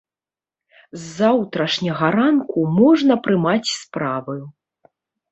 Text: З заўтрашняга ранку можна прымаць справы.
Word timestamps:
З 0.93 1.01
заўтрашняга 1.17 2.07
ранку 2.15 2.63
можна 2.77 3.17
прымаць 3.27 3.69
справы. 3.81 4.35